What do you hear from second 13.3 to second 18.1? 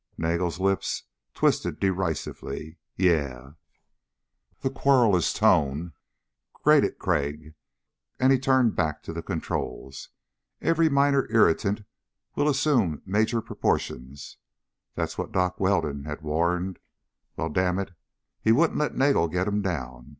proportions. That's what Doc Weldon had warned. Well, damnit,